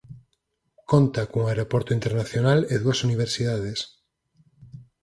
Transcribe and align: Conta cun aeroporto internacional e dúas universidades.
Conta 0.91 1.21
cun 1.29 1.43
aeroporto 1.47 1.91
internacional 1.99 2.59
e 2.73 2.75
dúas 2.83 2.99
universidades. 3.07 3.79